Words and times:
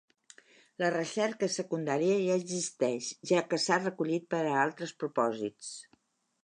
La 0.83 0.87
recerca 0.93 1.49
secundària 1.55 2.15
ja 2.21 2.39
existeix 2.43 3.11
ja 3.33 3.45
que 3.51 3.63
s'ha 3.67 3.81
recollit 3.85 4.27
per 4.35 4.43
a 4.47 4.59
altres 4.67 4.97
propòsits. 5.05 5.71